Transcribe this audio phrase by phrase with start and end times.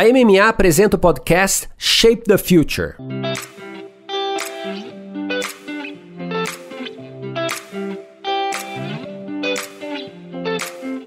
[0.00, 2.94] A MMA apresenta o podcast Shape the Future.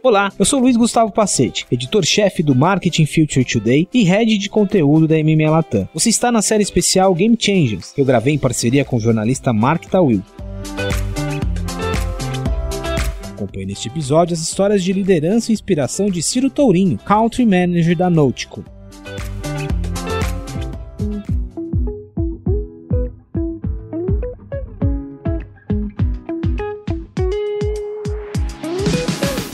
[0.03, 5.07] Olá, eu sou Luiz Gustavo Pacete, editor-chefe do Marketing Future Today e head de conteúdo
[5.07, 5.89] da MMA Latam.
[5.91, 9.51] Você está na série especial Game Changers, que eu gravei em parceria com o jornalista
[9.51, 10.21] Mark Tawil.
[13.31, 18.07] Acompanhe neste episódio as histórias de liderança e inspiração de Ciro Tourinho, Country Manager da
[18.07, 18.63] Nautico.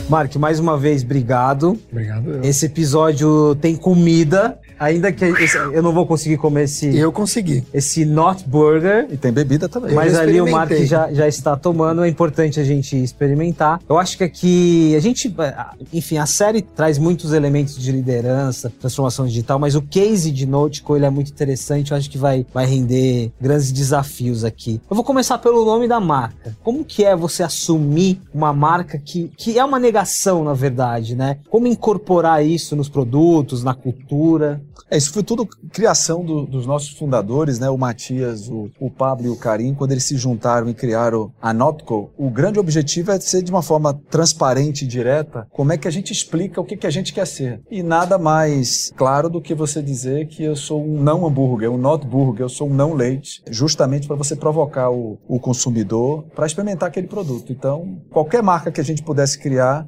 [0.09, 1.77] Mark, mais uma vez, obrigado.
[1.91, 2.31] Obrigado.
[2.31, 2.43] Eu.
[2.43, 6.97] Esse episódio tem comida, ainda que esse, eu não vou conseguir comer esse.
[6.97, 7.63] Eu consegui.
[7.71, 9.07] Esse Not Burger.
[9.11, 9.93] E tem bebida também.
[9.93, 13.79] Mas ali o Mark já, já está tomando, é importante a gente experimentar.
[13.87, 15.33] Eu acho que aqui a gente,
[15.93, 20.95] enfim, a série traz muitos elementos de liderança, transformação digital, mas o case de Nautico
[20.95, 21.91] ele é muito interessante.
[21.91, 24.81] Eu acho que vai, vai render grandes desafios aqui.
[24.89, 26.57] Eu vou começar pelo nome da marca.
[26.63, 30.43] Como que é você assumir uma marca que, que é uma negação?
[30.43, 31.37] na verdade, né?
[31.49, 34.61] Como incorporar isso nos produtos, na cultura?
[34.89, 37.69] É, isso foi tudo criação do, dos nossos fundadores, né?
[37.69, 41.53] O Matias, o, o, Pablo e o Karim, quando eles se juntaram e criaram a
[41.53, 42.11] Notco.
[42.17, 45.91] O grande objetivo é ser de uma forma transparente e direta como é que a
[45.91, 47.61] gente explica o que, que a gente quer ser.
[47.69, 51.77] E nada mais claro do que você dizer que eu sou um não hambúrguer, um
[51.77, 56.47] not burger, eu sou um não leite, justamente para você provocar o, o consumidor para
[56.47, 57.51] experimentar aquele produto.
[57.51, 59.87] Então, qualquer marca que a gente pudesse criar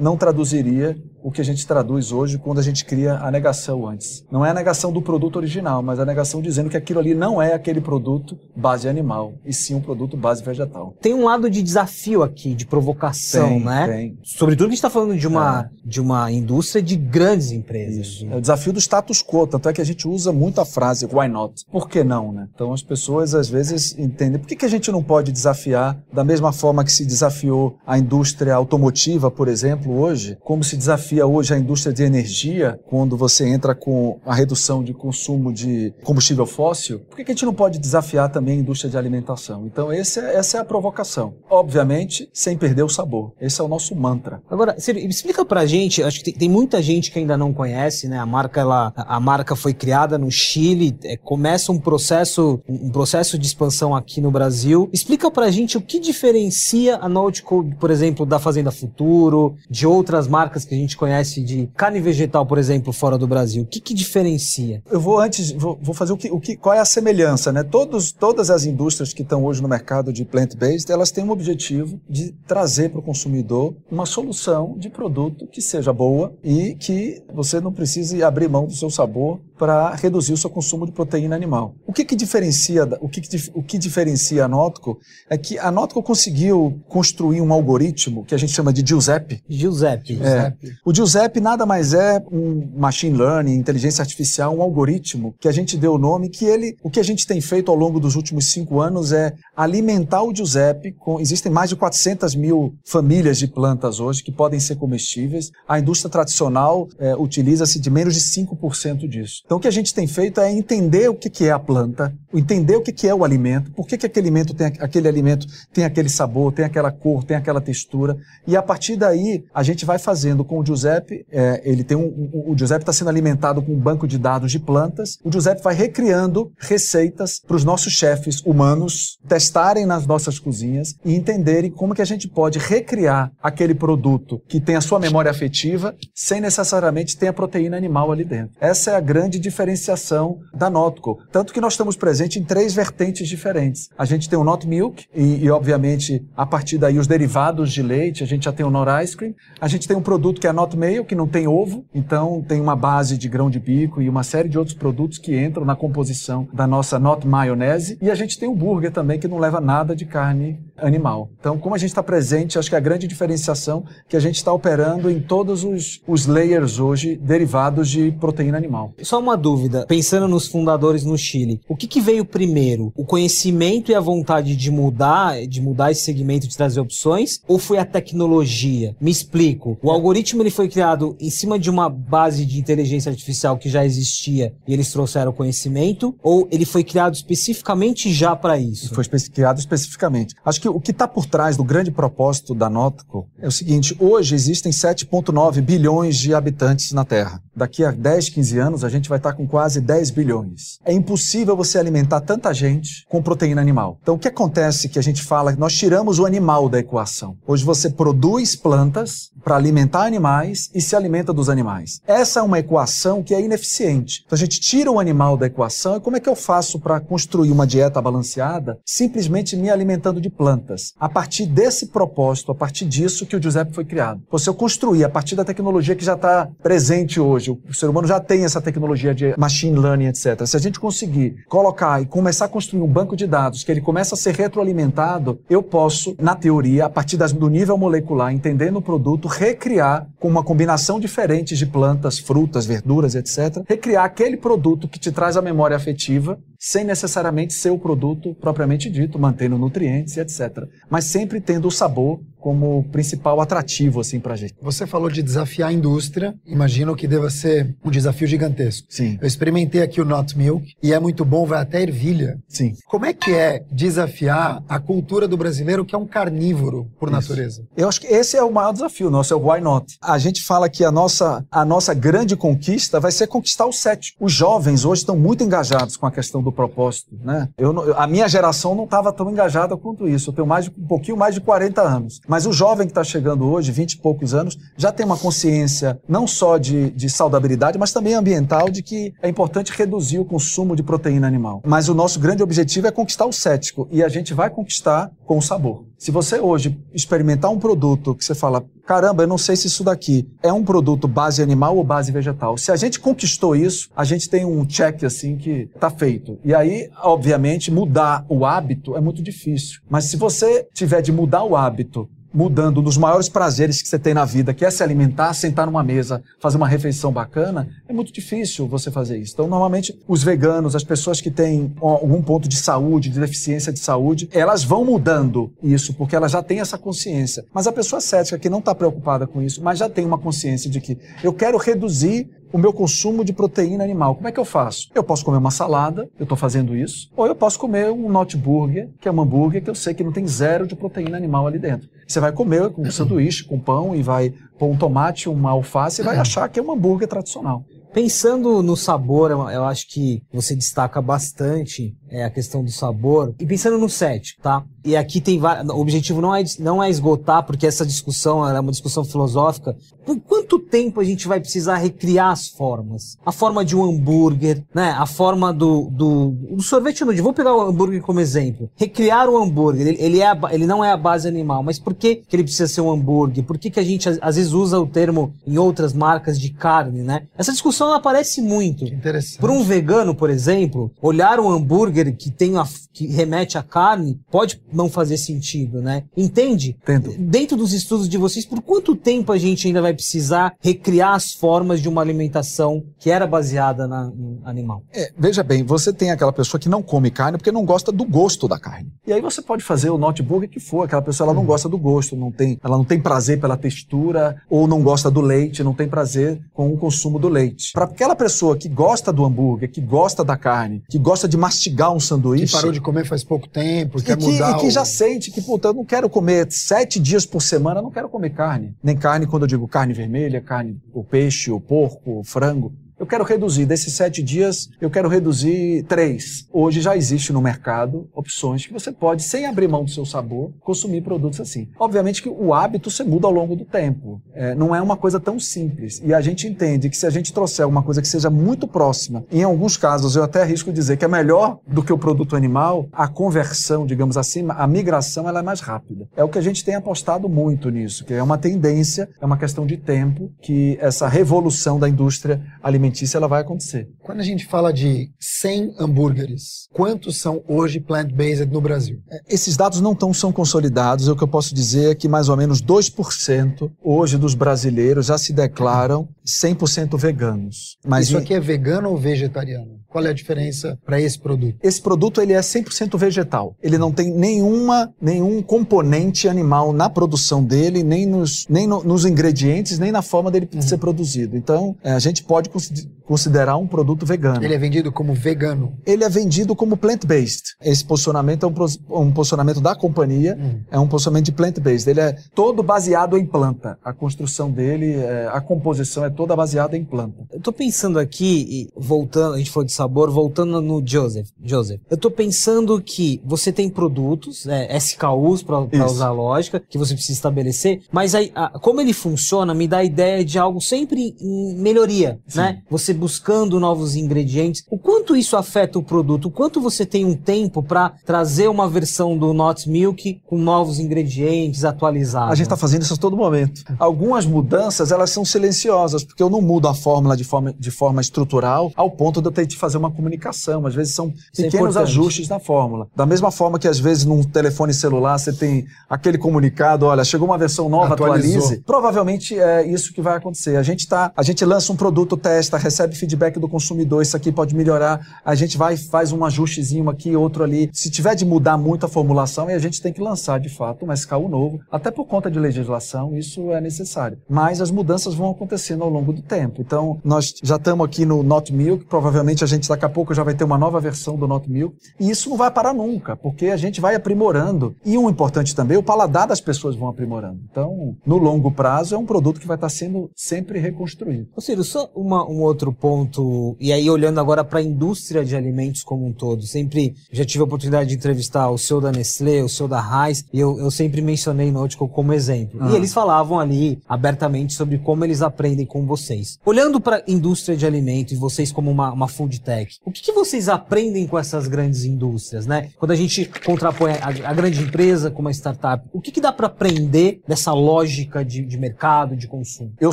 [0.00, 4.24] não traduziria o que a gente traduz hoje quando a gente cria a negação antes.
[4.30, 7.40] Não é a negação do produto original, mas a negação dizendo que aquilo ali não
[7.40, 10.94] é aquele produto base animal, e sim um produto base vegetal.
[11.00, 13.86] Tem um lado de desafio aqui, de provocação, tem, né?
[13.86, 14.18] Tem.
[14.22, 15.88] Sobretudo que a gente está falando de uma, é.
[15.88, 18.06] de uma indústria de grandes empresas.
[18.06, 18.26] Isso.
[18.30, 21.06] É o desafio do status quo, tanto é que a gente usa muito a frase
[21.12, 21.64] why not?
[21.70, 22.48] Por que não, né?
[22.54, 26.24] Então as pessoas às vezes entendem por que, que a gente não pode desafiar da
[26.24, 31.54] mesma forma que se desafiou a indústria automotiva, por exemplo, hoje, como se desafia hoje
[31.54, 37.00] a indústria de energia, quando você entra com a redução de consumo de combustível fóssil,
[37.00, 39.66] por que a gente não pode desafiar também a indústria de alimentação?
[39.66, 41.34] Então, é, essa é a provocação.
[41.48, 43.32] Obviamente, sem perder o sabor.
[43.40, 44.42] Esse é o nosso mantra.
[44.50, 48.08] Agora, Ciro, explica pra gente, acho que tem, tem, muita gente que ainda não conhece,
[48.08, 48.18] né?
[48.18, 53.38] A marca, ela, a marca foi criada no Chile, é, começa um processo, um processo
[53.38, 54.88] de expansão aqui no Brasil.
[54.92, 60.26] Explica pra gente o que diferencia a Nautico, por exemplo, da Fazenda Futuro, de outras
[60.26, 63.62] marcas que a gente conhece de carne vegetal, por exemplo, fora do Brasil?
[63.62, 64.82] O que, que diferencia?
[64.90, 67.62] Eu vou antes, vou, vou fazer o que, o que, qual é a semelhança, né?
[67.62, 72.00] Todos, todas as indústrias que estão hoje no mercado de plant-based, elas têm um objetivo
[72.08, 77.60] de trazer para o consumidor uma solução de produto que seja boa e que você
[77.60, 81.74] não precise abrir mão do seu sabor para reduzir o seu consumo de proteína animal.
[81.86, 84.98] O que, que diferencia o que, que, o que diferencia a Notco
[85.28, 89.42] é que a Notco conseguiu construir um algoritmo que a gente chama de Giuseppe.
[89.46, 90.18] Giuseppe.
[90.22, 90.54] É.
[90.82, 95.76] O Giuseppe nada mais é um machine learning, inteligência artificial, um algoritmo que a gente
[95.76, 98.52] deu o nome que ele, o que a gente tem feito ao longo dos últimos
[98.52, 104.00] cinco anos é alimentar o Giuseppe com, existem mais de 400 mil famílias de plantas
[104.00, 105.50] hoje que podem ser comestíveis.
[105.68, 109.42] A indústria tradicional é, utiliza-se de menos de 5% disso.
[109.50, 112.76] Então, o que a gente tem feito é entender o que é a planta, entender
[112.76, 116.08] o que é o alimento, por que, que aquele, alimento tem, aquele alimento tem aquele
[116.08, 120.44] sabor, tem aquela cor, tem aquela textura, e a partir daí a gente vai fazendo
[120.44, 124.06] com o Giuseppe, é, ele tem um, o Giuseppe está sendo alimentado com um banco
[124.06, 129.86] de dados de plantas, o Giuseppe vai recriando receitas para os nossos chefes humanos testarem
[129.86, 134.76] nas nossas cozinhas e entenderem como que a gente pode recriar aquele produto que tem
[134.76, 138.56] a sua memória afetiva sem necessariamente ter a proteína animal ali dentro.
[138.60, 141.18] Essa é a grande diferenciação da Notco.
[141.32, 143.88] Tanto que nós estamos presentes em três vertentes diferentes.
[143.96, 147.82] A gente tem o Not Milk, e, e, obviamente, a partir daí, os derivados de
[147.82, 148.22] leite.
[148.22, 149.34] A gente já tem o Not Ice Cream.
[149.60, 152.60] A gente tem um produto que é Not Mayo, que não tem ovo, então tem
[152.60, 155.76] uma base de grão de bico e uma série de outros produtos que entram na
[155.76, 157.98] composição da nossa Not Maionese.
[158.00, 161.30] E a gente tem o burger também, que não leva nada de carne animal.
[161.38, 164.52] Então, como a gente está presente, acho que a grande diferenciação que a gente está
[164.52, 168.94] operando em todos os, os layers hoje derivados de proteína animal.
[169.02, 172.92] Só uma dúvida, pensando nos fundadores no Chile, o que, que veio primeiro?
[172.96, 177.58] O conhecimento e a vontade de mudar, de mudar esse segmento, de trazer opções, ou
[177.58, 178.96] foi a tecnologia?
[179.00, 179.78] Me explico.
[179.80, 183.84] O algoritmo ele foi criado em cima de uma base de inteligência artificial que já
[183.84, 188.92] existia e eles trouxeram conhecimento, ou ele foi criado especificamente já para isso?
[188.92, 190.34] Foi criado especificamente.
[190.44, 193.96] Acho que o que está por trás do grande propósito da Notco é o seguinte:
[194.00, 199.08] hoje existem 7,9 bilhões de habitantes na Terra daqui a 10, 15 anos, a gente
[199.08, 200.78] vai estar com quase 10 bilhões.
[200.82, 203.98] É impossível você alimentar tanta gente com proteína animal.
[204.02, 207.36] Então, o que acontece que a gente fala, nós tiramos o animal da equação.
[207.46, 212.00] Hoje você produz plantas para alimentar animais e se alimenta dos animais.
[212.06, 214.22] Essa é uma equação que é ineficiente.
[214.26, 217.00] Então, a gente tira o animal da equação e como é que eu faço para
[217.00, 218.78] construir uma dieta balanceada?
[218.84, 220.92] Simplesmente me alimentando de plantas.
[220.98, 224.22] A partir desse propósito, a partir disso que o Giuseppe foi criado.
[224.38, 228.08] Se eu construir a partir da tecnologia que já está presente hoje, o ser humano
[228.08, 230.46] já tem essa tecnologia de machine learning, etc.
[230.46, 233.80] Se a gente conseguir colocar e começar a construir um banco de dados que ele
[233.80, 238.76] começa a ser retroalimentado, eu posso, na teoria, a partir das, do nível molecular, entendendo
[238.76, 243.64] o produto, recriar com uma combinação diferente de plantas, frutas, verduras, etc.
[243.66, 248.90] Recriar aquele produto que te traz a memória afetiva sem necessariamente ser o produto propriamente
[248.90, 250.68] dito, mantendo nutrientes e etc.
[250.90, 254.54] Mas sempre tendo o sabor como principal atrativo assim para a gente.
[254.62, 258.86] Você falou de desafiar a indústria, imagino que deva ser um desafio gigantesco.
[258.90, 259.18] Sim.
[259.20, 262.38] Eu experimentei aqui o Not Milk e é muito bom, vai até ervilha.
[262.48, 262.74] Sim.
[262.86, 267.20] Como é que é desafiar a cultura do brasileiro que é um carnívoro por Isso.
[267.20, 267.62] natureza?
[267.76, 269.96] Eu acho que esse é o maior desafio nosso, é o why not.
[270.02, 274.16] A gente fala que a nossa, a nossa grande conquista vai ser conquistar o sétimo.
[274.18, 277.48] Os jovens hoje estão muito engajados com a questão do propósito, né?
[277.56, 280.30] Eu, a minha geração não estava tão engajada quanto isso.
[280.30, 282.20] Eu tenho mais de, um pouquinho mais de 40 anos.
[282.26, 286.00] Mas o jovem que está chegando hoje, 20 e poucos anos, já tem uma consciência
[286.08, 290.76] não só de, de saudabilidade, mas também ambiental de que é importante reduzir o consumo
[290.76, 291.62] de proteína animal.
[291.64, 295.38] Mas o nosso grande objetivo é conquistar o cético e a gente vai conquistar com
[295.38, 295.89] o sabor.
[296.00, 299.84] Se você hoje experimentar um produto que você fala, caramba, eu não sei se isso
[299.84, 302.56] daqui é um produto base animal ou base vegetal.
[302.56, 306.38] Se a gente conquistou isso, a gente tem um check assim que está feito.
[306.42, 309.82] E aí, obviamente, mudar o hábito é muito difícil.
[309.90, 313.98] Mas se você tiver de mudar o hábito mudando um dos maiores prazeres que você
[313.98, 317.92] tem na vida, que é se alimentar, sentar numa mesa, fazer uma refeição bacana, é
[317.92, 319.32] muito difícil você fazer isso.
[319.34, 323.78] Então, normalmente, os veganos, as pessoas que têm algum ponto de saúde, de deficiência de
[323.78, 327.44] saúde, elas vão mudando isso, porque elas já têm essa consciência.
[327.52, 330.70] Mas a pessoa cética que não está preocupada com isso, mas já tem uma consciência
[330.70, 334.14] de que eu quero reduzir o meu consumo de proteína animal.
[334.14, 334.88] Como é que eu faço?
[334.94, 338.36] Eu posso comer uma salada, eu estou fazendo isso, ou eu posso comer um not
[338.36, 341.46] burger, que é um hambúrguer que eu sei que não tem zero de proteína animal
[341.46, 341.88] ali dentro.
[342.06, 346.00] Você vai comer com um sanduíche, com pão, e vai pôr um tomate, uma alface,
[346.00, 347.64] e vai achar que é um hambúrguer tradicional.
[347.92, 353.34] Pensando no sabor, eu acho que você destaca bastante é, a questão do sabor.
[353.38, 354.64] E pensando no set, tá?
[354.84, 358.72] E aqui tem O objetivo não é, não é esgotar, porque essa discussão é uma
[358.72, 359.76] discussão filosófica.
[360.04, 363.16] Por quanto tempo a gente vai precisar recriar as formas?
[363.24, 364.94] A forma de um hambúrguer, né?
[364.98, 367.20] A forma do, do, do sorvete nude.
[367.20, 368.70] Vou pegar o hambúrguer como exemplo.
[368.74, 369.86] Recriar o hambúrguer.
[369.86, 372.44] Ele, ele, é a, ele não é a base animal, mas por que, que ele
[372.44, 373.44] precisa ser um hambúrguer?
[373.44, 377.02] Por que, que a gente às vezes usa o termo em outras marcas de carne,
[377.02, 377.26] né?
[377.36, 378.84] Essa discussão ela aparece muito.
[378.84, 379.38] Interessante.
[379.38, 384.20] Por um vegano, por exemplo, olhar um hambúrguer que tem a, que remete à carne
[384.30, 386.04] pode não fazer sentido, né?
[386.16, 386.76] Entende?
[386.82, 387.14] Entendo.
[387.18, 391.32] Dentro dos estudos de vocês, por quanto tempo a gente ainda vai precisar recriar as
[391.32, 394.82] formas de uma alimentação que era baseada na, no animal?
[394.92, 398.04] É, veja bem, você tem aquela pessoa que não come carne porque não gosta do
[398.04, 398.92] gosto da carne.
[399.06, 401.78] E aí você pode fazer o notebook que for, aquela pessoa ela não gosta do
[401.78, 405.74] gosto, não tem, ela não tem prazer pela textura ou não gosta do leite, não
[405.74, 407.72] tem prazer com o consumo do leite.
[407.72, 411.89] Para aquela pessoa que gosta do hambúrguer, que gosta da carne, que gosta de mastigar
[411.92, 414.66] um sanduíche, que parou de comer faz pouco tempo, e quer que, mudar e que
[414.66, 414.70] o...
[414.70, 418.08] já sente que, puta, eu não quero comer sete dias por semana, eu não quero
[418.08, 418.74] comer carne.
[418.82, 422.72] Nem carne, quando eu digo carne vermelha, carne, o peixe, o porco, o frango.
[423.00, 426.46] Eu quero reduzir, desses sete dias, eu quero reduzir três.
[426.52, 430.52] Hoje já existe no mercado opções que você pode, sem abrir mão do seu sabor,
[430.60, 431.66] consumir produtos assim.
[431.78, 434.20] Obviamente que o hábito se muda ao longo do tempo.
[434.34, 435.98] É, não é uma coisa tão simples.
[436.04, 439.24] E a gente entende que se a gente trouxer uma coisa que seja muito próxima,
[439.32, 442.86] em alguns casos eu até arrisco dizer que é melhor do que o produto animal,
[442.92, 446.06] a conversão, digamos assim, a migração ela é mais rápida.
[446.14, 449.38] É o que a gente tem apostado muito nisso, que é uma tendência, é uma
[449.38, 453.88] questão de tempo que essa revolução da indústria alimentar alimentícia ela vai acontecer.
[454.00, 458.98] Quando a gente fala de 100 hambúrgueres, quantos são hoje plant-based no Brasil?
[459.10, 461.08] É, esses dados não tão são consolidados.
[461.08, 465.16] O que eu posso dizer é que mais ou menos 2% hoje dos brasileiros já
[465.16, 467.76] se declaram 100% veganos.
[467.86, 469.80] Mas Isso aqui é vegano ou vegetariano?
[469.88, 471.56] Qual é a diferença para esse produto?
[471.62, 473.56] Esse produto ele é 100% vegetal.
[473.60, 479.04] Ele não tem nenhuma, nenhum componente animal na produção dele, nem nos, nem no, nos
[479.04, 480.62] ingredientes, nem na forma dele uhum.
[480.62, 481.36] ser produzido.
[481.36, 484.44] Então, é, a gente pode de considerar um produto vegano.
[484.44, 485.76] Ele é vendido como vegano.
[485.84, 487.42] Ele é vendido como plant-based.
[487.60, 490.60] Esse posicionamento é um, um posicionamento da companhia, Hum.
[490.70, 491.90] é um posicionamento de plant-based.
[491.90, 493.76] Ele é todo baseado em planta.
[493.84, 497.24] A construção dele, é, a composição é toda baseada em planta.
[497.32, 501.26] Eu tô pensando aqui, e voltando, a gente falou de sabor, voltando no Joseph.
[501.42, 506.78] Joseph, eu tô pensando que você tem produtos, né, SKUs para usar a lógica, que
[506.78, 510.60] você precisa estabelecer, mas aí, a- como ele funciona, me dá a ideia de algo
[510.60, 512.62] sempre em melhoria, né?
[512.70, 514.62] Você buscando novos ingredientes.
[514.70, 516.26] O quanto isso afeta o produto?
[516.26, 520.78] O quanto você tem um tempo para trazer uma versão do Not Milk com novos
[520.78, 522.30] ingredientes atualizados?
[522.30, 523.64] A gente está fazendo isso a todo momento.
[523.78, 528.00] Algumas mudanças, elas são silenciosas, porque eu não mudo a fórmula de forma, de forma
[528.00, 530.64] estrutural ao ponto de eu ter que fazer uma comunicação.
[530.66, 531.82] Às vezes são é pequenos importante.
[531.82, 532.86] ajustes na fórmula.
[532.94, 537.26] Da mesma forma que às vezes num telefone celular você tem aquele comunicado, olha, chegou
[537.26, 538.36] uma versão nova, Atualizou.
[538.36, 538.62] atualize.
[538.64, 540.56] Provavelmente é isso que vai acontecer.
[540.56, 544.30] A gente tá, a gente lança um produto, testa, recebe feedback do consumidor, isso aqui
[544.30, 545.00] pode melhorar.
[545.24, 547.70] A gente vai faz um ajustezinho aqui, outro ali.
[547.72, 550.92] Se tiver de mudar muito a formulação, a gente tem que lançar de fato um
[550.92, 554.18] SKU novo, até por conta de legislação, isso é necessário.
[554.28, 556.60] Mas as mudanças vão acontecendo ao longo do tempo.
[556.60, 560.22] Então, nós já estamos aqui no Not Milk, provavelmente a gente daqui a pouco já
[560.22, 563.46] vai ter uma nova versão do Not Milk, e isso não vai parar nunca, porque
[563.46, 564.74] a gente vai aprimorando.
[564.84, 567.40] E um importante também, o paladar das pessoas vão aprimorando.
[567.50, 571.28] Então, no longo prazo, é um produto que vai estar sendo sempre reconstruído.
[571.36, 575.34] Ô Ciro, só uma- um outro ponto, e aí olhando agora para a indústria de
[575.34, 579.42] alimentos como um todo, sempre já tive a oportunidade de entrevistar o seu da Nestlé,
[579.42, 582.58] o seu da Heinz, e eu, eu sempre mencionei Nautical como exemplo.
[582.60, 582.70] Ah.
[582.70, 586.38] E eles falavam ali abertamente sobre como eles aprendem com vocês.
[586.44, 590.02] Olhando para a indústria de alimentos e vocês como uma, uma food tech, o que,
[590.02, 592.70] que vocês aprendem com essas grandes indústrias, né?
[592.78, 596.32] Quando a gente contrapõe a, a grande empresa com uma startup, o que, que dá
[596.32, 599.72] para aprender dessa lógica de, de mercado, de consumo?
[599.80, 599.92] Eu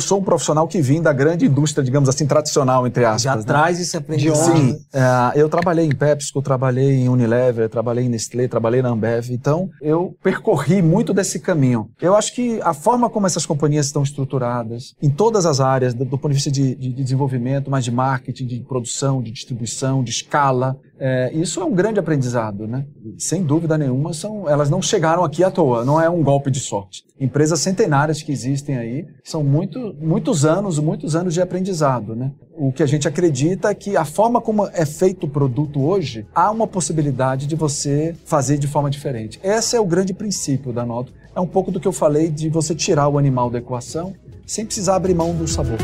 [0.00, 3.22] sou um profissional que vim da grande indústria, digamos assim, tradicional, entre aspas.
[3.22, 3.42] Já né?
[3.42, 4.56] traz esse aprendizado.
[4.56, 9.30] Sim, é, eu trabalhei em PepsiCo, trabalhei em Unilever, trabalhei em Nestlé, trabalhei na Ambev,
[9.30, 11.88] então eu percorri muito desse caminho.
[12.00, 16.04] Eu acho que a forma como essas companhias estão estruturadas, em todas as áreas, do,
[16.04, 20.02] do ponto de vista de, de- de desenvolvimento, mas de marketing, de produção, de distribuição,
[20.02, 22.84] de escala, é, isso é um grande aprendizado, né?
[23.16, 26.60] Sem dúvida nenhuma, são, elas não chegaram aqui à toa, não é um golpe de
[26.60, 27.04] sorte.
[27.20, 32.32] Empresas centenárias que existem aí, são muito, muitos anos, muitos anos de aprendizado, né?
[32.56, 36.26] O que a gente acredita é que a forma como é feito o produto hoje,
[36.34, 39.38] há uma possibilidade de você fazer de forma diferente.
[39.42, 41.12] Esse é o grande princípio da nota.
[41.34, 44.12] É um pouco do que eu falei de você tirar o animal da equação
[44.44, 45.78] sem precisar abrir mão do sabor.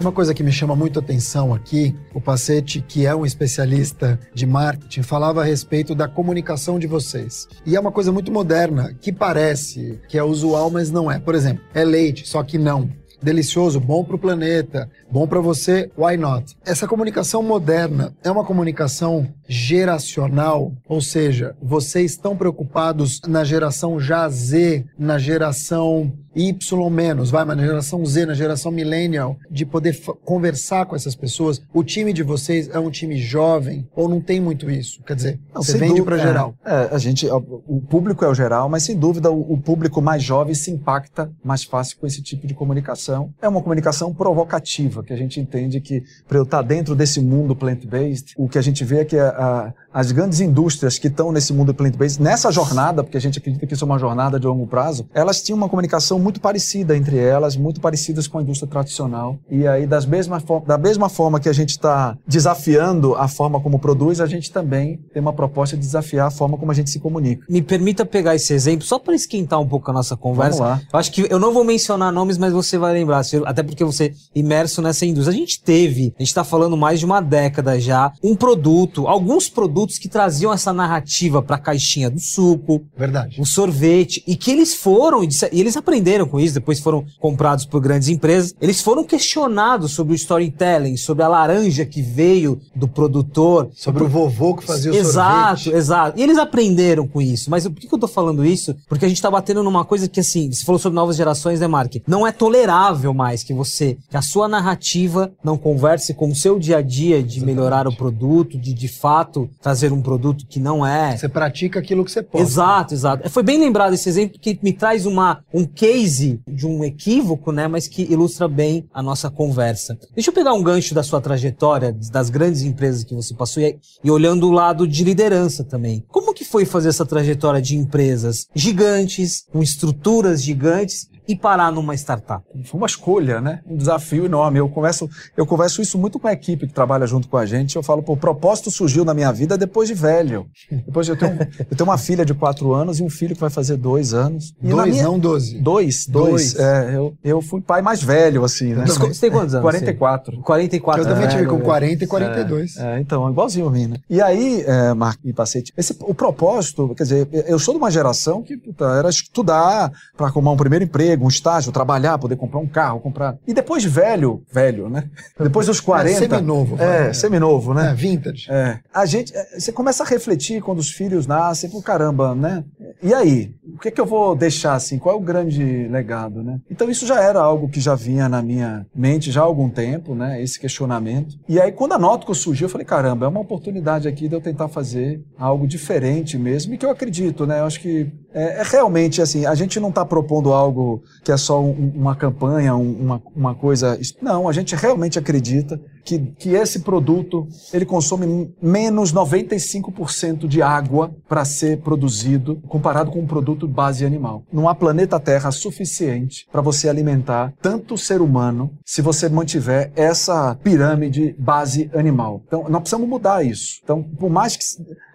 [0.00, 4.46] Uma coisa que me chama muito atenção aqui, o Pacete, que é um especialista de
[4.46, 7.48] marketing, falava a respeito da comunicação de vocês.
[7.66, 11.18] E é uma coisa muito moderna, que parece que é usual, mas não é.
[11.18, 12.88] Por exemplo, é leite, só que não.
[13.20, 16.56] Delicioso, bom para o planeta, bom para você, why not?
[16.64, 24.28] Essa comunicação moderna é uma comunicação geracional, ou seja, vocês estão preocupados na geração já
[24.28, 29.98] Z, na geração Y menos, vai, mas na geração Z, na geração millennial, de poder
[30.24, 31.60] conversar com essas pessoas.
[31.74, 35.02] O time de vocês é um time jovem ou não tem muito isso?
[35.04, 36.54] Quer dizer, Não, você vende para geral.
[36.64, 40.00] É, é, a gente, o público é o geral, mas sem dúvida o, o público
[40.00, 43.30] mais jovem se impacta mais fácil com esse tipo de comunicação.
[43.42, 47.56] É uma comunicação provocativa, que a gente entende que para eu estar dentro desse mundo
[47.56, 51.32] plant-based, o que a gente vê é que a- a- as grandes indústrias que estão
[51.32, 54.46] nesse mundo plant-based, nessa jornada, porque a gente acredita que isso é uma jornada de
[54.46, 58.68] longo prazo, elas tinham uma comunicação muito parecida entre elas, muito parecidas com a indústria
[58.68, 59.38] tradicional.
[59.50, 63.78] E aí, das mesma da mesma forma que a gente está desafiando a forma como
[63.78, 66.98] produz, a gente também tem uma proposta de desafiar a forma como a gente se
[66.98, 67.44] comunica.
[67.48, 70.58] Me permita pegar esse exemplo só para esquentar um pouco a nossa conversa.
[70.58, 70.82] Vamos lá.
[70.92, 74.06] Eu acho que eu não vou mencionar nomes, mas você vai lembrar, até porque você
[74.06, 75.34] é imerso nessa indústria.
[75.34, 79.48] A gente teve, a gente está falando mais de uma década já, um produto, alguns
[79.48, 83.40] produtos que traziam essa narrativa para a caixinha do suco, Verdade.
[83.40, 87.80] o sorvete, e que eles foram, e eles aprenderam com isso, depois foram comprados por
[87.80, 93.68] grandes empresas, eles foram questionados sobre o storytelling, sobre a laranja que veio do produtor,
[93.74, 95.76] Sobre o vovô que fazia o exato, sorvete.
[95.76, 96.18] exato.
[96.18, 97.50] E eles aprenderam com isso.
[97.50, 98.74] Mas por que eu tô falando isso?
[98.88, 101.66] Porque a gente tá batendo numa coisa que, assim, você falou sobre novas gerações, né,
[101.66, 101.94] Mark?
[102.06, 106.58] Não é tolerável mais que você, que a sua narrativa não converse com o seu
[106.58, 110.86] dia a dia de melhorar o produto, de de fato trazer um produto que não
[110.86, 111.16] é.
[111.16, 112.44] Você pratica aquilo que você pode.
[112.44, 113.28] Exato, exato.
[113.30, 115.64] Foi bem lembrado esse exemplo que me traz uma, um
[115.98, 119.98] case de um equívoco, né, mas que ilustra bem a nossa conversa.
[120.14, 123.78] Deixa eu pegar um gancho da sua trajetória, das grandes empresas que você passou e,
[124.02, 126.04] e olhando o lado de liderança também.
[126.08, 131.94] Como que foi fazer essa trajetória de empresas gigantes, com estruturas gigantes e parar numa
[131.94, 132.42] startup?
[132.64, 133.60] Foi uma escolha, né?
[133.66, 134.58] Um desafio enorme.
[134.58, 137.76] Eu converso, eu converso isso muito com a equipe que trabalha junto com a gente.
[137.76, 140.46] Eu falo, pô, o propósito surgiu na minha vida depois de velho.
[140.70, 141.38] Depois eu tenho,
[141.70, 144.54] eu tenho uma filha de quatro anos e um filho que vai fazer dois anos.
[144.62, 145.04] E dois, minha...
[145.04, 145.58] não doze.
[145.58, 146.54] Dois, dois.
[146.54, 146.56] dois.
[146.58, 148.86] É, eu, eu fui pai mais velho, assim, né?
[148.86, 149.62] Você tem quantos anos?
[149.62, 150.40] 44.
[150.40, 151.02] 44.
[151.02, 152.76] Eu também é, tive com 40 e 42.
[152.76, 153.96] É, é, então, igualzinho a mim, né?
[154.08, 157.90] E aí, é, Marco e Pacete, esse, o propósito, quer dizer, eu sou de uma
[157.90, 162.58] geração que puta, era estudar para arrumar um primeiro emprego, um estágio, trabalhar, poder comprar
[162.58, 163.38] um carro, comprar.
[163.46, 165.04] E depois de velho, velho, né?
[165.38, 166.10] Depois dos 40.
[166.10, 166.82] É seminovo.
[166.82, 167.90] É, seminovo, né?
[167.90, 168.46] É, vintage.
[168.50, 168.80] É.
[168.92, 172.64] A gente, é, você começa a refletir quando os filhos nascem, por caramba, né?
[173.02, 173.54] E aí?
[173.74, 174.98] O que é que eu vou deixar assim?
[174.98, 176.60] Qual é o grande legado, né?
[176.70, 180.14] Então isso já era algo que já vinha na minha mente já há algum tempo,
[180.14, 180.42] né?
[180.42, 181.36] Esse questionamento.
[181.48, 184.40] E aí quando a Nótico surgiu, eu falei, caramba, é uma oportunidade aqui de eu
[184.40, 187.60] tentar fazer algo diferente mesmo e que eu acredito, né?
[187.60, 191.36] Eu acho que é, é realmente assim, a gente não está propondo algo que é
[191.36, 193.98] só um, uma campanha, um, uma, uma coisa.
[194.20, 201.14] Não, a gente realmente acredita que, que esse produto ele consome menos 95% de água
[201.28, 204.42] para ser produzido comparado com um produto base animal.
[204.52, 209.92] Não há planeta Terra suficiente para você alimentar tanto o ser humano se você mantiver
[209.94, 212.42] essa pirâmide base animal.
[212.46, 213.80] Então, nós precisamos mudar isso.
[213.82, 214.64] Então, por mais que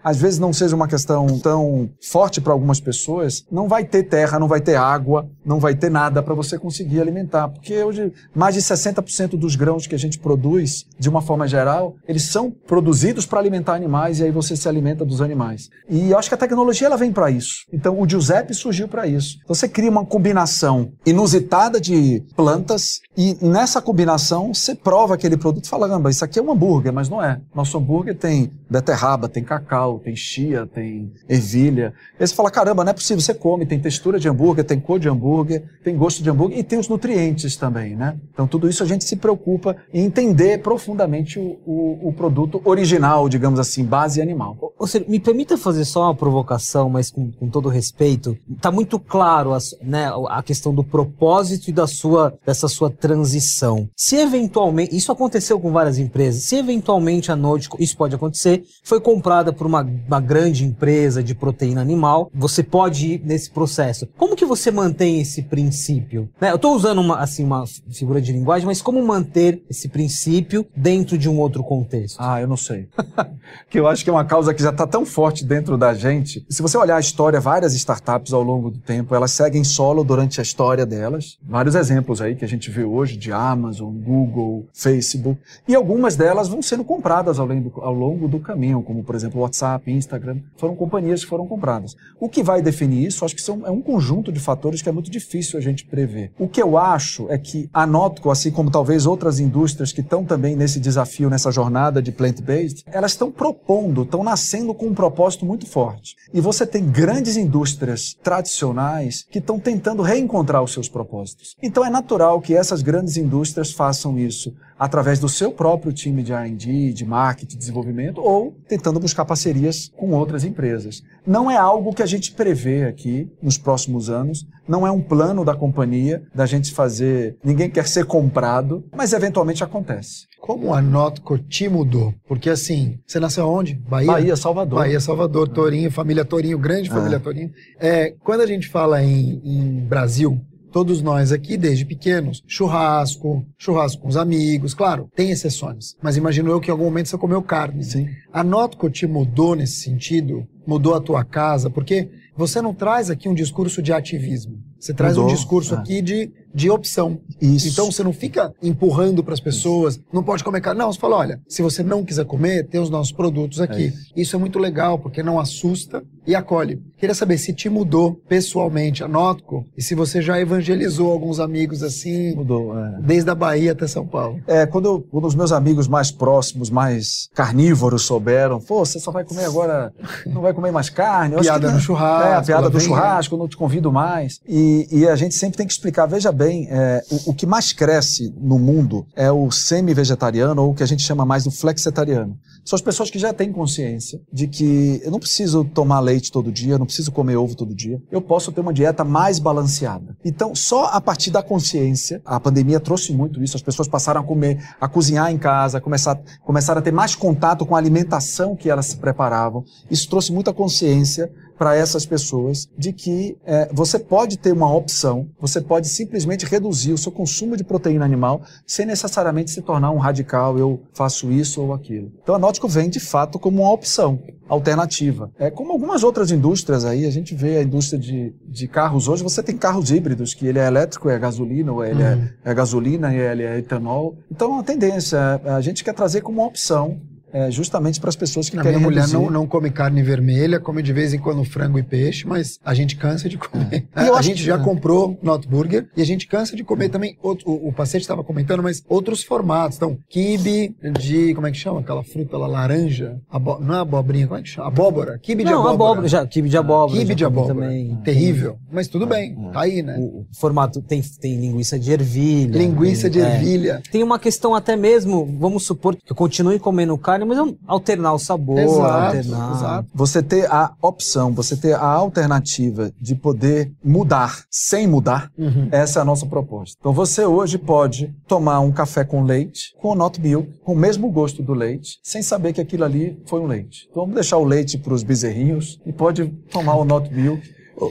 [0.04, 4.38] às vezes não seja uma questão tão forte para algumas pessoas, não vai ter terra,
[4.38, 7.48] não vai ter água, não vai ter nada para você conseguir alimentar.
[7.48, 11.94] Porque hoje, mais de 60% dos grãos que a gente produz, de uma forma geral,
[12.06, 15.70] eles são produzidos para alimentar animais e aí você se alimenta dos animais.
[15.88, 17.64] E eu acho que a tecnologia ela vem para isso.
[17.72, 19.38] Então o Giuseppe surgiu para isso.
[19.42, 25.64] Então, você cria uma combinação inusitada de plantas e nessa combinação você prova aquele produto
[25.64, 27.40] e fala, isso aqui é um hambúrguer, mas não é.
[27.54, 31.92] Nosso hambúrguer tem beterraba, tem cacau, tem chia, tem ervilha.
[32.18, 34.98] Aí você fala, caramba, não é possível, você come, tem textura de hambúrguer, tem cor
[34.98, 38.16] de hambúrguer, tem gosto de hambúrguer e tem os nutrientes também, né?
[38.32, 43.28] Então tudo isso a gente se preocupa em entender profundamente o, o, o produto original,
[43.28, 44.72] digamos assim, base animal.
[44.78, 48.36] Ou seja, me permita fazer só uma provocação, mas com, com todo respeito.
[48.50, 53.88] Está muito claro a, né, a questão do propósito e da sua, dessa sua transição.
[53.96, 59.00] Se eventualmente, isso aconteceu com várias empresas, se eventualmente a Node, isso pode acontecer, foi
[59.00, 64.08] comprada por uma, uma grande empresa de proteína animal, você pode ir nesse processo.
[64.16, 66.28] Como que você mantém esse princípio?
[66.40, 70.66] Né, eu estou usando uma, assim, uma figura de linguagem, mas como manter esse princípio
[70.76, 72.16] dentro de um outro contexto?
[72.18, 72.88] Ah, eu não sei.
[73.68, 76.44] que eu acho que é uma causa que já está tão forte dentro da gente.
[76.48, 80.40] Se você olhar a história, várias startups ao longo do tempo, elas seguem solo durante
[80.40, 81.38] a história delas.
[81.42, 85.40] Vários exemplos aí que a gente vê hoje de Amazon, Google, Facebook.
[85.66, 90.38] E algumas delas vão sendo compradas ao longo do, caminho, como por exemplo WhatsApp, Instagram.
[90.56, 91.94] Foram companhias que foram compradas.
[92.20, 94.92] O que vai definir isso, acho que são, é um conjunto de fatores que é
[94.92, 96.32] muito difícil a gente prever.
[96.38, 100.24] O que eu acho é que a Notco, assim como talvez outras indústrias que estão
[100.24, 105.46] também nesse desafio, nessa jornada de plant-based, elas estão propondo, estão nascendo com um propósito
[105.46, 106.16] muito forte.
[106.32, 111.56] E você tem grandes indústrias tradicionais que estão tentando reencontrar os seus propósitos.
[111.62, 116.32] Então é natural que essas grandes indústrias façam isso através do seu próprio time de
[116.32, 121.02] R&D, de marketing, de desenvolvimento, ou tentando buscar parcerias com outras empresas.
[121.26, 125.44] Não é algo que a gente prevê aqui nos próximos anos, não é um plano
[125.44, 130.26] da companhia da gente fazer, ninguém quer ser comprado, mas eventualmente acontece.
[130.40, 132.12] Como a Notco te mudou?
[132.28, 133.74] Porque assim, você nasceu onde?
[133.74, 134.12] Bahia?
[134.12, 134.80] Bahia, Salvador.
[134.80, 137.18] Bahia, Salvador, Torinho, família Torinho, grande família é.
[137.18, 137.50] Torinho.
[137.80, 140.38] É, quando a gente fala em, em Brasil,
[140.74, 146.50] todos nós aqui, desde pequenos, churrasco, churrasco com os amigos, claro, tem exceções, mas imagino
[146.50, 147.84] eu que em algum momento você comeu carne.
[147.84, 148.08] Sim.
[148.32, 150.44] A Notco te mudou nesse sentido?
[150.66, 151.70] Mudou a tua casa?
[151.70, 154.58] Porque você não traz aqui um discurso de ativismo.
[154.84, 155.78] Você traz Mudou, um discurso é.
[155.78, 157.18] aqui de, de opção.
[157.40, 157.68] Isso.
[157.68, 160.78] Então você não fica empurrando para as pessoas, não pode comer carne.
[160.78, 163.84] Não, você fala, olha, se você não quiser comer, tem os nossos produtos aqui.
[163.84, 164.12] É isso.
[164.14, 164.36] isso.
[164.36, 166.82] é muito legal, porque não assusta e acolhe.
[166.98, 171.82] Queria saber se te mudou pessoalmente a Notco e se você já evangelizou alguns amigos
[171.82, 172.34] assim.
[172.34, 172.98] Mudou, é.
[173.00, 174.38] Desde a Bahia até São Paulo.
[174.46, 179.10] É, quando, eu, quando os meus amigos mais próximos, mais carnívoros souberam, pô, você só
[179.10, 179.92] vai comer agora,
[180.26, 181.36] não vai comer mais carne.
[181.40, 182.28] piada no churrasco.
[182.28, 184.40] É, a piada do churrasco, eu não te convido mais.
[184.46, 187.72] E e, a gente sempre tem que explicar, veja bem, é, o, o que mais
[187.72, 192.36] cresce no mundo é o semi-vegetariano ou o que a gente chama mais do flexitariano.
[192.64, 196.50] São as pessoas que já têm consciência de que eu não preciso tomar leite todo
[196.50, 200.16] dia, eu não preciso comer ovo todo dia, eu posso ter uma dieta mais balanceada.
[200.24, 204.24] Então, só a partir da consciência, a pandemia trouxe muito isso, as pessoas passaram a
[204.24, 208.70] comer, a cozinhar em casa, começar, começaram a ter mais contato com a alimentação que
[208.70, 209.62] elas se preparavam.
[209.90, 215.28] Isso trouxe muita consciência para essas pessoas de que é, você pode ter uma opção,
[215.40, 219.98] você pode simplesmente reduzir o seu consumo de proteína animal sem necessariamente se tornar um
[219.98, 222.12] radical, eu faço isso ou aquilo.
[222.22, 225.30] Então a Nótico vem de fato como uma opção alternativa.
[225.38, 229.22] É como algumas outras indústrias aí, a gente vê a indústria de, de carros hoje,
[229.22, 232.28] você tem carros híbridos, que ele é elétrico, é gasolina, ou ele é, uhum.
[232.44, 234.18] é, é gasolina e ele é etanol.
[234.30, 237.00] Então é uma tendência, a gente quer trazer como uma opção
[237.34, 239.16] é, justamente para as pessoas que a querem minha mulher reduzir.
[239.16, 242.72] não, não come carne vermelha, come de vez em quando frango e peixe, mas a
[242.72, 243.88] gente cansa de comer.
[243.94, 244.02] É.
[244.14, 244.58] a gente já é.
[244.58, 247.18] comprou Not Burger e a gente cansa de comer também.
[247.20, 249.76] Outro, o, o paciente estava comentando, mas outros formatos.
[249.76, 251.34] Então, kibe de.
[251.34, 251.80] Como é que chama?
[251.80, 253.20] Aquela fruta lá, laranja.
[253.28, 254.68] Abo, não é abobrinha, como é que chama?
[254.68, 255.18] Abóbora.
[255.18, 255.74] Kibe de não, abóbora.
[255.74, 257.00] abóbora já, kibe de abóbora.
[257.00, 257.54] Kibe de abóbora.
[257.54, 257.96] Também.
[258.04, 258.58] Terrível.
[258.70, 259.96] Mas tudo bem, tá aí, né?
[259.98, 262.56] O, o formato tem, tem linguiça de ervilha.
[262.56, 263.82] Linguiça tem, de ervilha.
[263.84, 263.90] É.
[263.90, 268.14] Tem uma questão até mesmo, vamos supor que eu continue comendo carne, mas eu alternar
[268.14, 269.56] o sabor, exato, alternar.
[269.56, 269.88] Exato.
[269.94, 275.68] Você ter a opção, você ter a alternativa de poder mudar sem mudar, uhum.
[275.70, 276.76] essa é a nossa proposta.
[276.78, 281.10] Então você hoje pode tomar um café com leite, com not milk, com o mesmo
[281.10, 283.86] gosto do leite, sem saber que aquilo ali foi um leite.
[283.90, 287.42] Então vamos deixar o leite para os bezerrinhos e pode tomar o not milk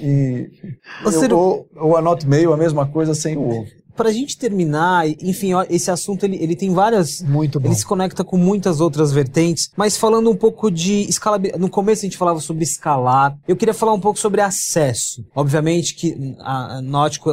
[0.01, 0.49] e,
[1.31, 5.07] ou, ou a not meio, a mesma coisa sem o ovo para a gente terminar,
[5.07, 7.21] enfim, esse assunto ele, ele tem várias.
[7.21, 7.67] Muito bom.
[7.67, 11.61] Ele se conecta com muitas outras vertentes, mas falando um pouco de escalabilidade.
[11.61, 13.37] No começo a gente falava sobre escalar.
[13.47, 15.23] Eu queria falar um pouco sobre acesso.
[15.35, 16.81] Obviamente que a,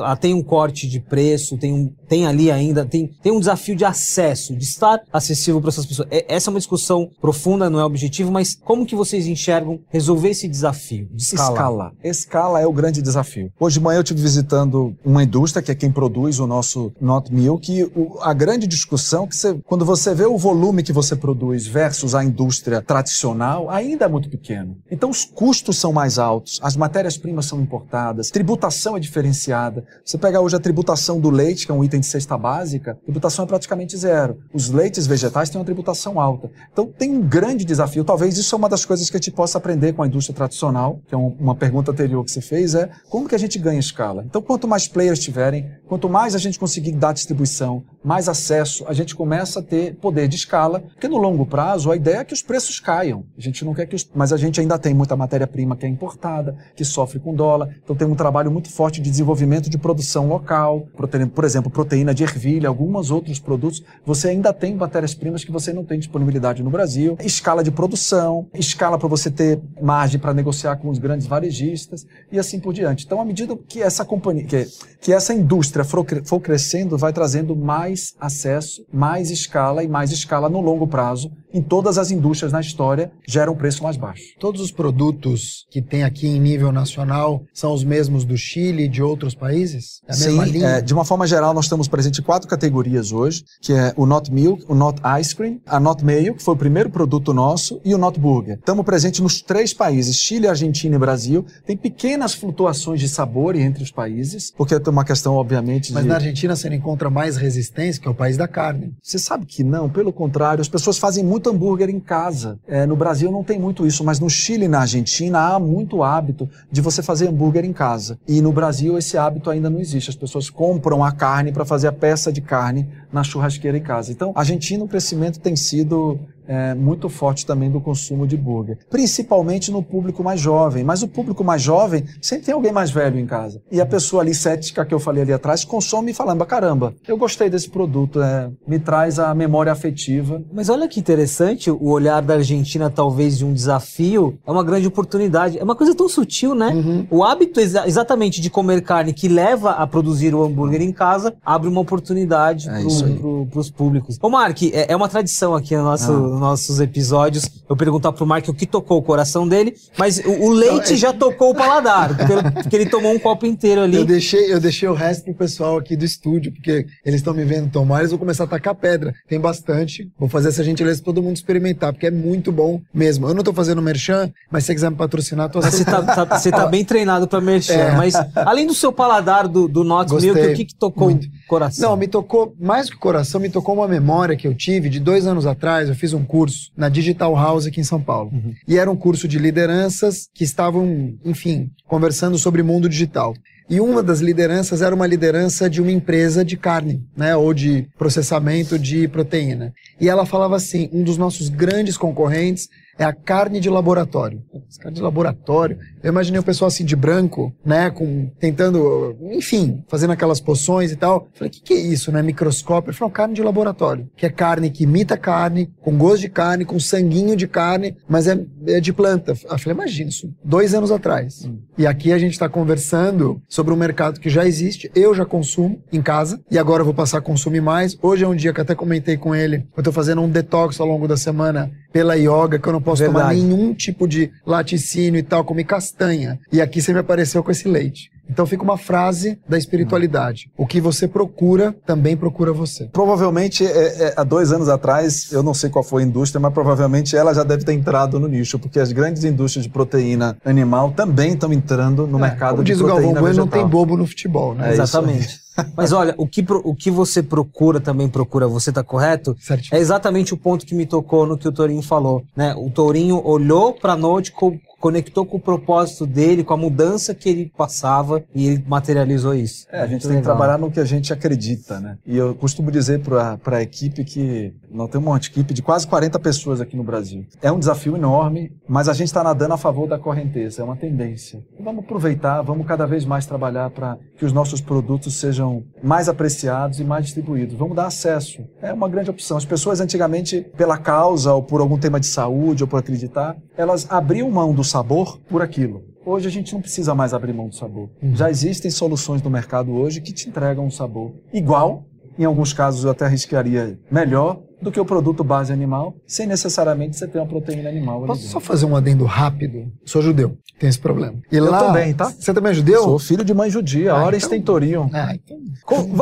[0.04, 3.76] a, tem um corte de preço, tem, um, tem ali ainda, tem, tem um desafio
[3.76, 6.08] de acesso, de estar acessível para essas pessoas.
[6.10, 10.30] É, essa é uma discussão profunda, não é objetivo, mas como que vocês enxergam resolver
[10.30, 11.52] esse desafio de escalar?
[11.52, 11.92] Escala.
[12.02, 13.52] Escala é o grande desafio.
[13.60, 17.32] Hoje de manhã eu estive visitando uma indústria que é quem produz o nosso Not
[17.32, 21.68] Milk, o, a grande discussão que você, quando você vê o volume que você produz
[21.68, 24.76] versus a indústria tradicional, ainda é muito pequeno.
[24.90, 29.84] Então os custos são mais altos, as matérias-primas são importadas, tributação é diferenciada.
[30.04, 32.94] Você pega hoje a tributação do leite, que é um item de cesta básica, a
[32.94, 34.38] tributação é praticamente zero.
[34.52, 36.50] Os leites vegetais têm uma tributação alta.
[36.72, 38.04] Então tem um grande desafio.
[38.04, 41.00] Talvez isso é uma das coisas que a gente possa aprender com a indústria tradicional,
[41.06, 44.24] que é uma pergunta anterior que você fez, é como que a gente ganha escala?
[44.26, 48.92] Então quanto mais players tiverem, quanto mais a gente conseguir dar distribuição, mais acesso, a
[48.92, 52.32] gente começa a ter poder de escala, porque no longo prazo a ideia é que
[52.32, 53.24] os preços caiam.
[53.36, 54.08] A gente não quer que os...
[54.14, 57.94] Mas a gente ainda tem muita matéria-prima que é importada, que sofre com dólar, então
[57.94, 60.86] tem um trabalho muito forte de desenvolvimento de produção local,
[61.34, 61.70] por exemplo,
[62.14, 66.70] de ervilha, alguns outros produtos, você ainda tem matérias-primas que você não tem disponibilidade no
[66.70, 72.06] Brasil, escala de produção, escala para você ter margem para negociar com os grandes varejistas
[72.30, 73.04] e assim por diante.
[73.04, 74.66] Então, à medida que essa companhia, que,
[75.00, 80.48] que essa indústria for, for crescendo, vai trazendo mais acesso, mais escala e mais escala
[80.48, 84.22] no longo prazo em todas as indústrias na história geram um preço mais baixo.
[84.38, 88.88] Todos os produtos que tem aqui em nível nacional são os mesmos do Chile e
[88.88, 90.00] de outros países?
[90.06, 93.72] É Sim, é, de uma forma geral nós estamos presentes em quatro categorias hoje, que
[93.72, 96.90] é o Not Milk, o Not Ice Cream, a Not Mayo, que foi o primeiro
[96.90, 98.56] produto nosso, e o Not Burger.
[98.58, 101.44] Estamos presentes nos três países, Chile, Argentina e Brasil.
[101.66, 106.08] Tem pequenas flutuações de sabor entre os países, porque tem uma questão, obviamente, Mas de...
[106.08, 108.92] na Argentina você não encontra mais resistência, que é o país da carne.
[109.02, 112.58] Você sabe que não, pelo contrário, as pessoas fazem muito hambúrguer em casa.
[112.66, 116.02] É, no Brasil não tem muito isso, mas no Chile e na Argentina há muito
[116.02, 118.18] hábito de você fazer hambúrguer em casa.
[118.26, 120.10] E no Brasil esse hábito ainda não existe.
[120.10, 124.12] As pessoas compram a carne para fazer a peça de carne na churrasqueira em casa.
[124.12, 126.18] Então, a Argentina o crescimento tem sido
[126.50, 130.82] é, muito forte também do consumo de burger, principalmente no público mais jovem.
[130.82, 133.62] Mas o público mais jovem sempre tem alguém mais velho em casa.
[133.70, 137.48] E a pessoa ali cética que eu falei ali atrás consome falando: caramba, eu gostei
[137.48, 140.42] desse produto, é, me traz a memória afetiva.
[140.52, 144.88] Mas olha que interessante, o olhar da Argentina talvez de um desafio é uma grande
[144.88, 145.56] oportunidade.
[145.56, 146.70] É uma coisa tão sutil, né?
[146.74, 147.06] Uhum.
[147.10, 151.32] O hábito exa exatamente de comer carne que leva a produzir o hambúrguer em casa
[151.44, 154.18] abre uma oportunidade é para pro, os públicos.
[154.20, 158.48] Ô Mark, é, é, uma tradição aqui no nosso, nossos episódios, eu perguntar pro Mark
[158.48, 162.16] o que tocou o coração dele, mas o, o leite já tocou o paladar,
[162.54, 163.96] porque ele tomou um copo inteiro ali.
[163.96, 167.44] Eu deixei, eu deixei o resto pro pessoal aqui do estúdio, porque eles estão me
[167.44, 169.14] vendo tomar, eles vão começar a tacar pedra.
[169.28, 170.10] Tem bastante.
[170.18, 173.28] Vou fazer essa gentileza pra todo mundo experimentar, porque é muito bom mesmo.
[173.28, 176.38] Eu não tô fazendo merchan, mas se você quiser me patrocinar, tô você tá, tá-
[176.38, 177.92] você tá bem treinado pra merchan, É.
[177.96, 180.32] mas além do seu paladar do, do Not Gostei.
[180.32, 181.26] Milk, o que, que tocou Muito.
[181.26, 181.90] o coração?
[181.90, 184.98] Não, me tocou, mais que o coração, me tocou uma memória que eu tive de
[185.00, 185.88] dois anos atrás.
[185.88, 188.30] Eu fiz um curso na Digital House aqui em São Paulo.
[188.68, 193.34] E era um curso de lideranças que estavam, enfim, conversando sobre mundo digital.
[193.68, 197.86] E uma das lideranças era uma liderança de uma empresa de carne, né, ou de
[197.96, 199.72] processamento de proteína.
[200.00, 202.68] E ela falava assim: um dos nossos grandes concorrentes
[203.00, 204.42] é a carne de laboratório.
[204.78, 205.78] Carne de laboratório.
[206.02, 210.96] Eu imaginei o pessoal assim de branco, né, com tentando, enfim, fazendo aquelas poções e
[210.96, 211.26] tal.
[211.32, 212.20] Falei, o que, que é isso, né?
[212.20, 212.90] Microscópio.
[212.90, 216.66] Ele falou, carne de laboratório, que é carne que imita carne, com gosto de carne,
[216.66, 219.32] com sanguinho de carne, mas é, é de planta.
[219.32, 221.48] Eu falei, imagina isso, dois anos atrás.
[221.78, 225.82] E aqui a gente está conversando sobre um mercado que já existe, eu já consumo
[225.90, 227.96] em casa, e agora eu vou passar a consumir mais.
[228.02, 230.86] Hoje é um dia que até comentei com ele, eu tô fazendo um detox ao
[230.86, 233.40] longo da semana pela yoga, que eu não posso tomar Verdade.
[233.40, 236.38] nenhum tipo de laticínio e tal, comi castanha.
[236.52, 238.10] E aqui você me apareceu com esse leite.
[238.30, 240.48] Então fica uma frase da espiritualidade.
[240.56, 242.88] O que você procura, também procura você.
[242.92, 243.68] Provavelmente, é,
[244.04, 247.34] é, há dois anos atrás, eu não sei qual foi a indústria, mas provavelmente ela
[247.34, 251.52] já deve ter entrado no nicho, porque as grandes indústrias de proteína animal também estão
[251.52, 254.06] entrando no mercado É, Como de diz o proteína Galvão Bueno, não tem bobo no
[254.06, 254.68] futebol, né?
[254.68, 255.40] É isso Exatamente.
[255.76, 259.36] Mas olha, o que, o que você procura também procura, você tá correto?
[259.40, 259.76] Certinho.
[259.76, 262.54] É exatamente o ponto que me tocou no que o Tourinho falou, né?
[262.56, 267.28] O Tourinho olhou pra noite, co- conectou com o propósito dele, com a mudança que
[267.28, 269.66] ele passava e ele materializou isso.
[269.70, 270.22] É, a gente tem que legal.
[270.36, 271.98] trabalhar no que a gente acredita, né?
[272.06, 276.18] E eu costumo dizer para a equipe que nós temos uma equipe de quase 40
[276.18, 277.26] pessoas aqui no Brasil.
[277.42, 280.76] É um desafio enorme, mas a gente está nadando a favor da correnteza, é uma
[280.76, 281.42] tendência.
[281.58, 286.80] Vamos aproveitar, vamos cada vez mais trabalhar para que os nossos produtos sejam mais apreciados
[286.80, 287.56] e mais distribuídos.
[287.56, 288.44] Vamos dar acesso.
[288.62, 289.36] É uma grande opção.
[289.36, 293.86] As pessoas antigamente, pela causa ou por algum tema de saúde ou por acreditar, elas
[293.90, 295.82] abriam mão do sabor por aquilo.
[296.04, 297.90] Hoje a gente não precisa mais abrir mão do sabor.
[298.14, 301.84] Já existem soluções no mercado hoje que te entregam um sabor igual,
[302.18, 306.96] em alguns casos eu até arriscaria melhor do que o produto base animal, sem necessariamente
[306.96, 308.02] você ter uma proteína animal.
[308.06, 309.70] Posso só fazer um adendo rápido?
[309.84, 311.18] Sou judeu, tem esse problema.
[311.30, 312.10] E Eu lá, também, tá?
[312.10, 312.82] Você também é judeu?
[312.82, 314.88] Sou filho de mãe judia, Ah, a hora então- tem Torion.
[314.92, 315.38] Ah, então...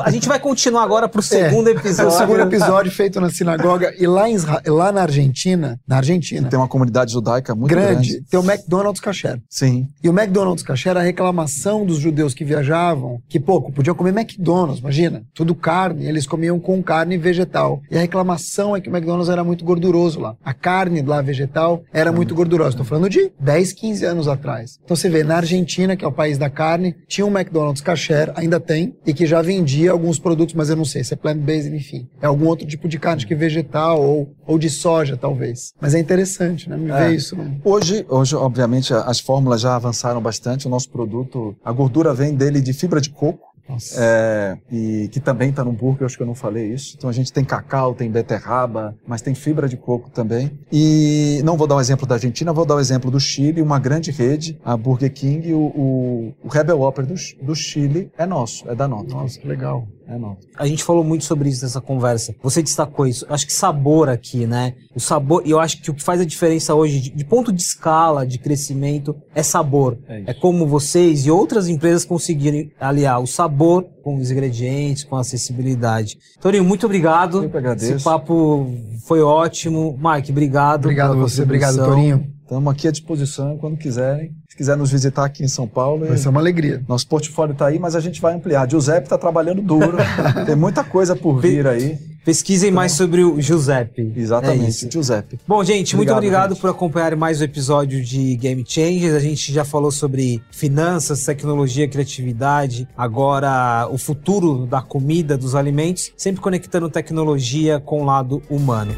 [0.04, 2.12] A gente vai continuar agora pro segundo É, episódio.
[2.12, 3.94] o segundo episódio feito na sinagoga.
[3.98, 8.24] E lá, em lá na Argentina, na Argentina, Tem uma comunidade judaica muito grande, grande.
[8.30, 9.40] tem o McDonald's Kasher.
[9.48, 9.86] Sim.
[10.02, 14.80] E o McDonald's Kasher, a reclamação dos judeus que viajavam, que pouco, podiam comer McDonald's,
[14.80, 17.80] imagina, tudo carne, eles comiam com carne vegetal.
[17.90, 20.36] E a reclamação é que o McDonald's era muito gorduroso lá.
[20.44, 22.70] A carne lá vegetal era muito gordurosa.
[22.70, 24.78] Estou falando de 10, 15 anos atrás.
[24.84, 28.32] Então você vê, na Argentina, que é o país da carne, tinha um McDonald's Kasher,
[28.34, 31.74] ainda tem, e que já vendia alguns produtos, mas eu não sei se é plant-based,
[31.74, 32.08] enfim.
[32.20, 35.72] É algum outro tipo de carne, que vegetal ou, ou de soja, talvez.
[35.80, 36.76] Mas é interessante, né?
[36.76, 37.08] Me É.
[37.08, 37.36] ver isso.
[37.36, 37.56] Não...
[37.64, 40.66] Hoje, hoje, obviamente, as fórmulas já avançaram bastante.
[40.66, 43.48] O nosso produto, a gordura vem dele de fibra de coco.
[43.96, 46.94] É, e que também está no hambúrguer, acho que eu não falei isso.
[46.96, 50.50] Então a gente tem cacau, tem beterraba, mas tem fibra de coco também.
[50.72, 53.78] E não vou dar o exemplo da Argentina, vou dar o exemplo do Chile, uma
[53.78, 58.68] grande rede, a Burger King, o, o, o Rebel Whopper do, do Chile é nosso,
[58.70, 59.14] é da nota.
[59.14, 59.86] Nossa, que legal.
[60.08, 60.46] É nota.
[60.56, 62.34] A gente falou muito sobre isso nessa conversa.
[62.42, 63.26] Você destacou isso.
[63.28, 64.74] Acho que sabor aqui, né?
[64.94, 67.52] O sabor, e eu acho que o que faz a diferença hoje, de, de ponto
[67.52, 69.98] de escala, de crescimento, é sabor.
[70.08, 70.30] É.
[70.30, 75.20] É como vocês e outras empresas conseguirem aliar o sabor com os ingredientes, com a
[75.20, 76.16] acessibilidade.
[76.40, 77.44] Torinho, muito obrigado.
[77.44, 77.92] Eu que agradeço.
[77.92, 78.66] Esse papo
[79.06, 79.98] foi ótimo.
[80.02, 80.86] Mike, obrigado.
[80.86, 81.76] Obrigado a você, obrigado.
[81.76, 82.26] Torinho.
[82.42, 84.30] Estamos aqui à disposição quando quiserem.
[84.58, 86.82] Se quiser nos visitar aqui em São Paulo, Vai ser uma alegria.
[86.88, 88.68] nosso portfólio está aí, mas a gente vai ampliar.
[88.68, 89.96] Giuseppe está trabalhando duro,
[90.46, 91.96] tem muita coisa por vir aí.
[92.24, 94.12] Pesquisem mais sobre o Giuseppe.
[94.16, 94.90] É Exatamente, isso.
[94.90, 95.38] Giuseppe.
[95.46, 96.60] Bom, gente, muito Obrigado, obrigado gente.
[96.60, 99.14] por acompanhar mais um episódio de Game Changers.
[99.14, 106.10] A gente já falou sobre finanças, tecnologia, criatividade, agora o futuro da comida, dos alimentos,
[106.16, 108.92] sempre conectando tecnologia com o lado humano.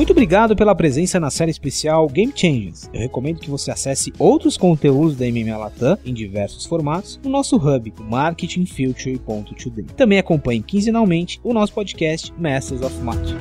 [0.00, 2.88] Muito obrigado pela presença na série especial Game Changers.
[2.90, 7.56] Eu recomendo que você acesse outros conteúdos da MMA Latam em diversos formatos no nosso
[7.56, 9.84] hub, marketingfuture.today.
[9.94, 13.36] Também acompanhe quinzenalmente o nosso podcast Masters of Marketing.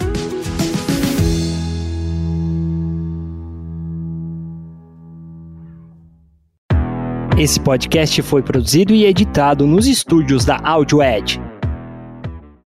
[7.38, 11.40] Esse podcast foi produzido e editado nos estúdios da Audio Edge.